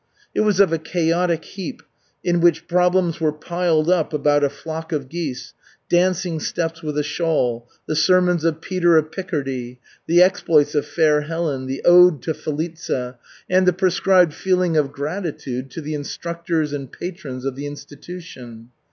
[0.33, 1.83] It was a chaotic heap
[2.23, 5.53] in which problems were piled up about a flock of geese,
[5.89, 11.21] dancing steps with a shawl, the sermons of Peter of Picardy, the exploits of Fair
[11.21, 16.91] Helen, the Ode to Felitza, and the prescribed feeling of gratitude to the instructors and
[16.91, 18.71] patrons of the institution.